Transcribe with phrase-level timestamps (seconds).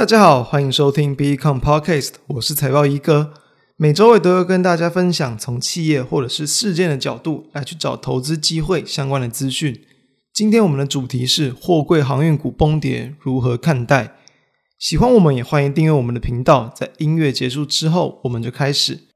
[0.00, 3.34] 大家好，欢迎收听 BECOM Podcast，我是财报一哥。
[3.76, 9.78] 每周我都会跟大家分享从企业或者是事件的角度来去找投资机会相关的资讯。
[10.32, 14.14] 今天我们的主题是货柜航运股崩跌如何看待？
[14.78, 16.72] 喜欢我们也欢迎订阅我们的频道。
[16.74, 19.09] 在音乐结束之后，我们就开始。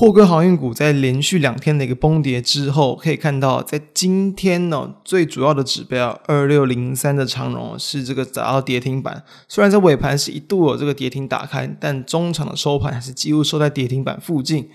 [0.00, 9.22] 货柜航运股在连续两天的一个崩跌之后，可以看到，在今天呢，最主要的指标二六零三的长荣是这个打到跌停板。
[9.46, 14.70] 虽然在尾盘是一度有这个跌停打开，但中场的收盘还是几乎收在跌停板附近。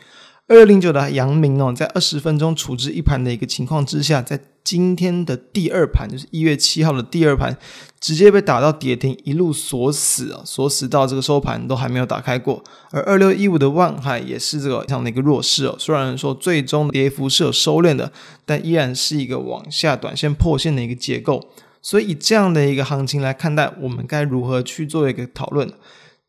[0.48, 7.58] 二六零九的阳明哦，在二十分钟处置一盘的一个情况之下，在今天的第二盘，就是一月七号的第二盘，
[8.00, 12.64] 直接被打到跌停，一路锁死啊，锁死到这个收盘都还没有打开过。
[12.92, 18.12] 而二六一五的万海也是这个这样的一个弱势哦，虽然说最终跌幅是有收敛的，
[18.46, 21.50] 但依然是一个往下短线破线的一个结构。
[21.82, 25.72] 所以以这样的一个行情来看待，我们该如何去做一个讨论？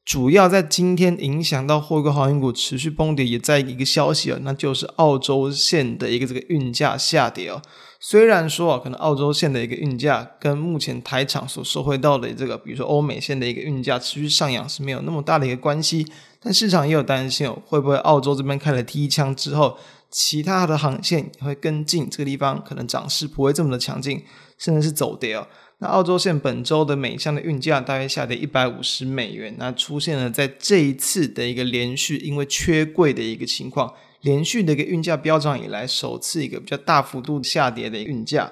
[0.06, 7.60] 主要在今天影响到货柜航运股持续崩跌，也在一个消息啊，那就是澳洲线的一个这个运价下跌哦。
[7.98, 16.06] 虽然说啊，可能澳洲线的一个运价跟目前台厂所收回到的这个，比如说欧美线的一个运价持续上扬是没有那么大的一个关系，
[16.40, 19.76] 但市场也有担心哦，会不会澳洲这边开了第一枪之后，
[20.08, 24.22] 其他的航线也会跟进，这个地方可能涨势不会这么的强劲，
[24.56, 25.48] 甚至是走跌哦。
[25.78, 38.50] 那澳洲线本周的每箱的运价大约下跌一百五十美元，那出现了在这一次的一个连续因为缺柜的一个情况，连续的一个运价飙涨以来首次一个比较大幅度下跌的运价。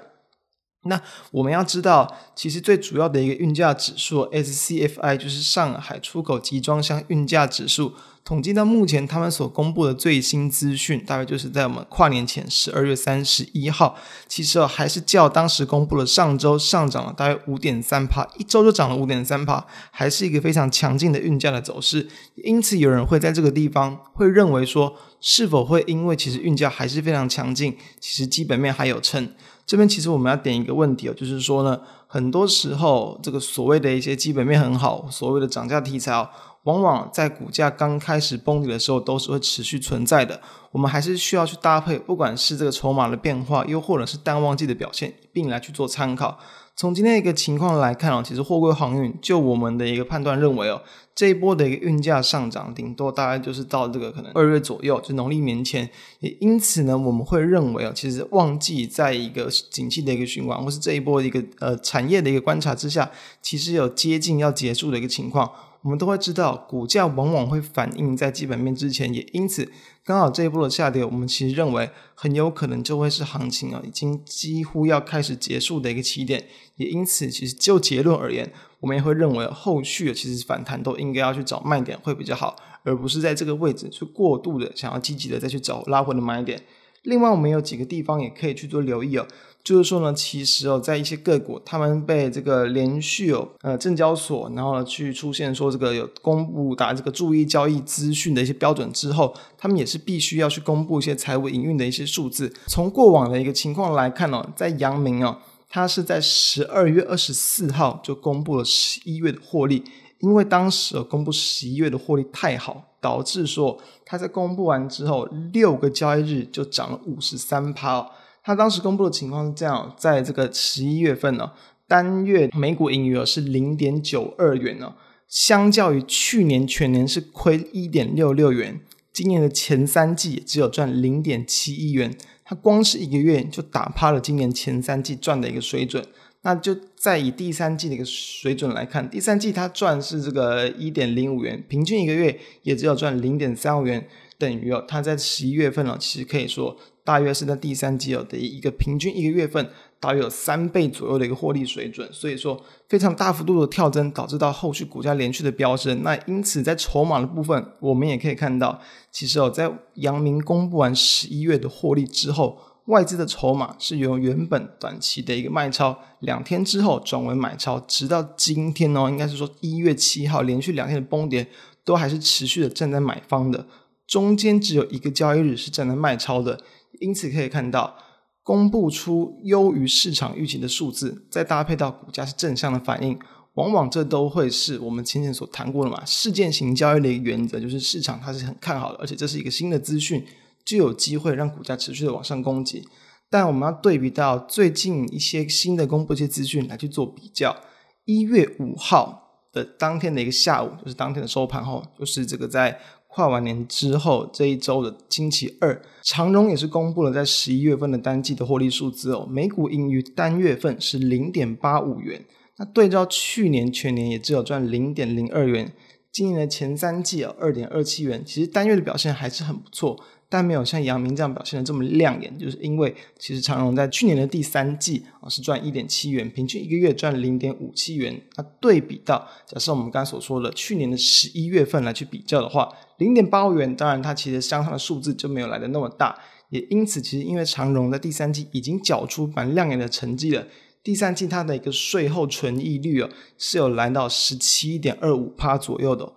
[0.87, 7.95] 那我们要知道，其实最主要的一个运价指数 SCFI 就是上海出口集装箱运价指数。
[8.25, 13.95] 统计到目前，他们所公布的最新资讯，大概就是在我们跨年前十二月三十一号，
[14.27, 22.09] 其实哦，还是较当时公布的上周上涨了大约五点三帕，一周就涨了五点三帕，还是一个非常强劲的运价的走势。
[22.37, 29.35] 因此，有人会在这个地方会认为说，是否会因为其实运价还是非常强劲，其实基本面还有撑。
[29.67, 36.29] 这边其实我们要点一个问题哦，就是说呢，很多时候这个所谓的一些基本面很好，所谓的涨价题材哦。
[36.65, 40.41] 往往在股价刚开始崩底的时候，都是会持续存在的。
[40.73, 46.39] 我们还是需要去搭配，不管是这个筹码的变化，又或者是淡旺季的表现，并来去做参考。
[46.77, 50.83] 从今天一个情况来看哦，其实货柜航运就我们的一个判断认为哦，
[51.15, 55.89] 这一波的一个运价上涨，顶多大概就是到这个可能二月左右，就农历年前。
[56.19, 63.09] 也因此呢，我们会认为哦，其实旺季在一个景气的一个循环，或是这一波一个呃产业的一个观察之下，
[63.41, 65.49] 其实有接近要结束的一个情况。
[65.85, 69.71] 我们都会知道，股价往往会反映在基本面之前，也因此
[70.03, 76.47] 刚好这一波的下跌，我们其实认为很有可能就会是行情啊，已经几乎要开始结束的一个起点。
[76.77, 78.51] 也因此，其实就结论而言，
[78.81, 86.63] 我们也会认为后续其实反弹都应该要去找卖点会比较好，而不是在这个位置去过度的想要积极的再去找拉回的买点。
[87.05, 89.27] 另外，我们有几个地方也可以去做留意哦。
[89.63, 102.53] 就是说呢，其实哦，在一些个股，他们被这个连续哦，呃，证交所，然后呢，去出现说这个有公布打这个注意交易资讯的一些标准之后，他们也是必须要去公布一些财务营运的一些数字。
[102.67, 105.39] 从过往的一个情况来看哦，在阳明哦，
[105.71, 109.83] 它是在十二月二十四号就公布了十一月的获利，
[110.21, 118.11] 因为当时，公布十一月的获利太好，导致说它在公布完之后六个交易日就涨了五十三趴哦。
[118.43, 121.53] 他当时公布的情况是这样，在这个十一月份呢，
[121.89, 124.95] 单月每股盈余是零点九二元呢，
[125.27, 128.81] 相较于去年全年是亏一点六六元，
[129.13, 132.15] 今年的前三季只有赚零点七一元，
[132.45, 136.07] 它光是一个月就打趴了今年前三季赚的一个水准。
[136.45, 144.07] 那就再以第三季的一个水准来看，第三季它赚是这个一点零五元，平均一个月也只有赚零点三五元，
[144.39, 146.77] 等于哦，它在十一月份哦，其实可以说。
[147.07, 149.69] 大约是在第三季哦的一个平均一个月份，
[150.01, 152.59] 大约有三倍左右的一个获利水准，所以说
[152.89, 156.03] 非常大幅度的跳增，导致到后续股价连续的飙升。
[156.03, 158.81] 那因此在筹码的部分，我们也可以看到，
[159.13, 171.49] 其实哦，在阳明公布完十一月的获利之后，外资的筹码是由原本短期的一个卖超，两天之后转为买超，直到今天哦，应该是说一月七号连续两天的崩跌，
[171.85, 173.67] 都还是持续的站在买方的，
[174.07, 176.61] 中间只有一个交易日是站在卖超的。
[177.01, 177.97] 因此可以看到，
[178.43, 183.19] 公布出优于市场预期的数字，再搭配到股价是正向的反应，
[183.55, 190.25] 往往这都会是我们前前所谈过的嘛，事件型交易的一个原则，就是市场它是很看好的，而且这是一个新的资讯，
[190.65, 192.85] 就有机会让股价持续的往上攻击。
[193.31, 197.57] 但我们要对比到最近一些新的公布一些资讯来去做比较。
[198.05, 202.79] 一月五号的当天的一个下午，就是当天的收盘后，就是这个在
[203.09, 212.25] 跨完年之后这一周的星期二，长荣也是公布了在十一月份的单季的获利数字哦，每股盈余单月份是零点八五元。
[212.59, 215.73] 那对照去年全年也只有赚零点零二元，
[216.13, 219.99] 今年的前三季啊二点二七元，其实单月的表现还是很不错，
[220.35, 228.21] 但没有像阳明这样表现的这么亮眼，就是因为其实长荣在去年的第三季啊是赚一点七元，平均一个月赚零点五七元。
[228.35, 240.45] 那对比到假设我们刚才所说的去年的十一月份来去比较的话，零点八元，当然它其实相差的数字就没有来的那么大，也因此其实因为长荣在第三季已经缴出蛮亮眼的成绩了。
[240.83, 243.09] 第三季它的一个税后纯益率哦，
[243.39, 246.13] 是有来到十七点二五趴左右的，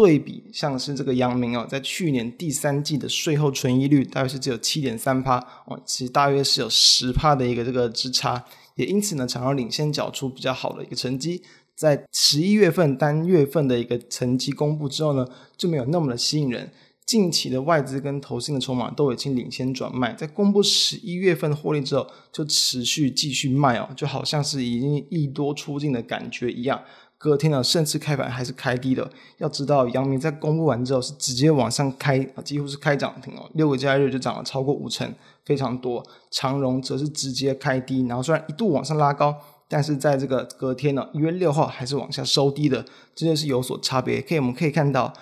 [0.00, 5.36] 对比像是这个阳明哦，在去年第三季的税后纯益率大约是只有七点三趴
[5.66, 8.42] 哦，其实大约是有十趴的一个这个之差，
[8.76, 11.42] 也因此呢，长荣领先缴出比较好的一个成绩，
[11.76, 15.26] 在十一月份单月份的一个成绩公布之后呢，
[15.58, 16.72] 就没有那么的吸引人。
[17.04, 26.80] 近期的外资跟投信的筹码都已经领先转卖，在公布十一月份获利之后，就持续继续卖哦，就好像是已经一多出尽的感觉一样。
[27.20, 29.10] 隔天呢，甚至开盘还是开低的。
[29.36, 35.14] 要知道，阳明在公布完之后是直接往上开，几乎是开涨停哦，六个交易日就涨了超过五成，
[35.44, 36.02] 非常多。
[36.30, 39.36] 长荣则是直接开低，然后虽然一度往上拉高，
[39.68, 42.82] 但是在这个隔天呢，一月六号还是往下收低的，
[43.14, 44.22] 真的是有所差别。
[44.22, 45.12] 可以，我们可以看到。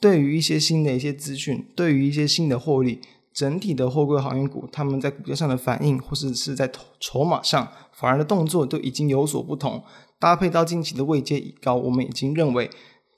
[0.00, 3.00] 对于一些新的一些资讯，对于一些新的获利，
[3.32, 6.68] 整体的货柜航运股，他们在股价上的反应，或者是在
[6.98, 9.80] 筹码上，反而的动作都已经有所不同。
[10.22, 12.70] 搭配到近期的位阶已高，我们已经认为，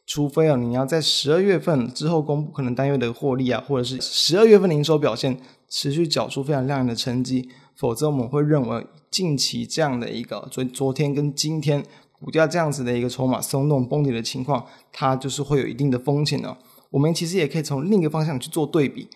[0.07, 11.85] 除非啊，你要在十二月份之后公布可能单月的获利啊，或者是十二月份零售表现持续缴出非常亮眼的成绩，否则我们会认为近期这样的一个昨昨天跟今天
[12.19, 16.57] 股价这样子的一个筹码松动崩跌的情况，它就是会有一定的风险的。
[16.89, 19.09] 我们其实也可以从另一个方向去做对比，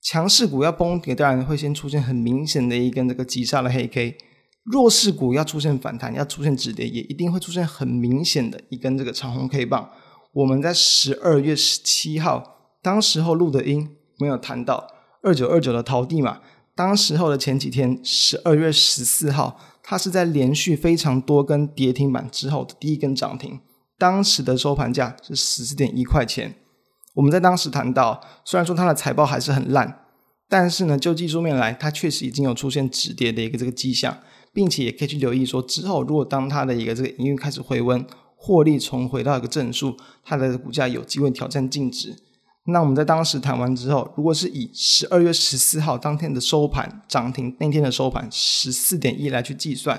[0.00, 4.14] 强势股要崩跌，当然会先出现很明显的一根这个急杀的黑 K；
[4.64, 9.90] 弱势股要出现反弹，要出现止跌，也一定会出现很明显的一根这个长红 K 棒。
[10.32, 14.88] 我们在十二月十七号，当时候录的音没有谈到
[15.22, 16.40] 二九二九的陶地嘛？
[16.74, 23.60] 当时候的前几天，十二月十四号，它是在连续非常多根跌停板之后的第一根涨停，
[23.96, 26.56] 当时的收盘价是十四点一块钱。
[27.14, 30.00] 我们在当时谈到，虽然说它的财报还是很烂，
[30.48, 34.18] 但是呢，就技术面来，它确实已经有出现止跌的一个这个迹象，
[34.54, 38.06] 并且也可以去留意说，之后如果当它的一个这个营运开始回温，
[38.36, 42.16] 获利重回到一个正数，它的股价有机会挑战净值。
[42.66, 49.98] 那我们在当时谈完之后，如果是以十二月十四号当天的收盘涨停那天的收盘十四点一来去计算，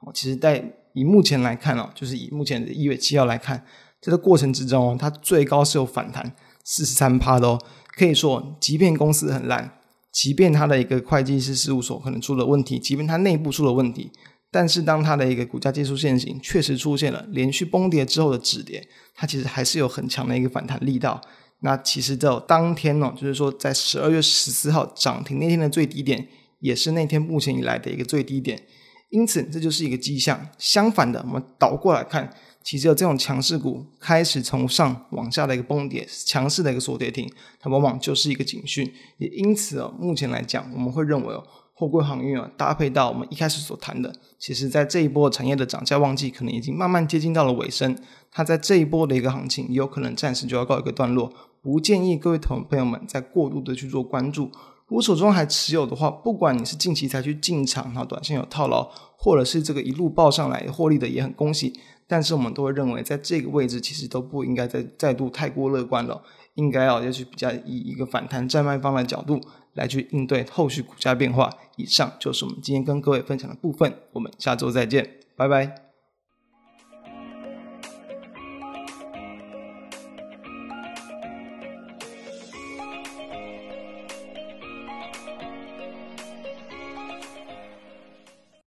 [0.00, 3.64] 哦，其实在以目前来看哦，就是以目前的一月七号来看，
[4.00, 6.34] 这个过程之中哦，它最高是有反弹。
[6.64, 7.58] 四十三趴的哦，
[7.96, 9.75] 可以说，即便公司很烂，
[10.16, 14.10] 即便它的一个会计师事务所可能出了问题，即便它内部出了问题，
[14.50, 21.20] 但是当它的一个股价技术线型确实出现了连续崩跌之后的止跌，它其实还是有很强的一个反弹力道。
[21.60, 26.26] 那其实就当天呢，就是说在十二月十四号涨停那天的最低点，
[26.60, 28.62] 也是那天目前以来的一个最低点。
[29.10, 30.48] 因此，这就是一个迹象。
[30.56, 32.32] 相反的，我们倒过来看。
[32.66, 38.92] 其实有这种强势股开始从上往下的一个崩跌，强势的一个锁跌停，它往往就是一个警讯。
[39.18, 41.44] 也因此哦，目前来讲，我们会认为哦，
[41.74, 47.96] 货柜航运啊，搭配到我们一开始所谈的，其实在这一波产业的涨价旺季，可能已经慢慢接近到了尾声。
[48.32, 51.32] 它在这一波的一个行情，有可能暂时就要告一个段落。
[51.62, 54.50] 不建议各位同朋友们再过度的去做关注。
[54.88, 61.72] 如果手中还持有的话，不管你是近期才去进场，然后短线有套牢，或者是这个一路报上来获利的，也很恭喜。
[62.08, 66.22] 但是我们都会认为，在这个位置其实都不应该再再度太过乐观了，
[66.54, 69.40] 应该要要去比较以一个反弹站卖方的角度
[69.74, 71.52] 来去应对后续股价变化。
[71.76, 75.85] 以上就是我们今天跟各位分享的部分，我们下周再见，拜拜。